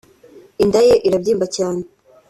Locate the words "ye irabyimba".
0.87-1.45